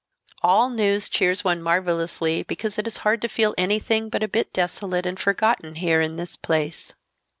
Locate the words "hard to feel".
3.05-3.53